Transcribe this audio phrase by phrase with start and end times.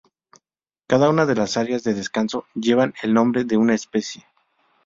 [0.87, 4.25] Cada una de las áreas de descanso llevan el nombre de una especie.